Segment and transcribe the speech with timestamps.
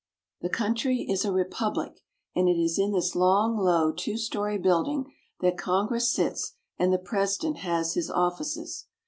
[0.41, 1.99] The country is a republic,
[2.35, 6.97] and it is in this long, low, two story building that Congress sits and the
[6.97, 8.87] president has his offices.